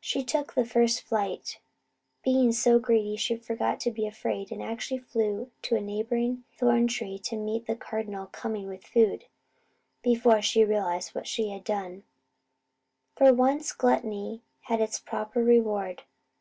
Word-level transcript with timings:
She 0.00 0.24
took 0.24 0.54
the 0.54 0.64
first 0.64 1.02
flight, 1.02 1.60
being 2.24 2.50
so 2.50 2.80
greedy 2.80 3.14
she 3.14 3.36
forgot 3.36 3.78
to 3.82 3.92
be 3.92 4.08
afraid, 4.08 4.50
and 4.50 4.60
actually 4.60 4.98
flew 4.98 5.52
to 5.62 5.76
a 5.76 5.80
neighbouring 5.80 6.42
thorn 6.50 6.88
tree 6.88 7.16
to 7.20 7.36
meet 7.36 7.66
the 7.68 7.76
Cardinal, 7.76 8.26
coming 8.26 8.66
with 8.66 8.82
food, 8.84 9.26
before 10.02 10.42
she 10.42 10.64
realized 10.64 11.14
what 11.14 11.28
she 11.28 11.50
had 11.50 11.62
done. 11.62 12.02
For 13.14 13.32
once 13.32 13.70
gluttony 13.70 14.42
had 14.62 14.80
its 14.80 14.98
proper 14.98 15.44
reward. 15.44 16.02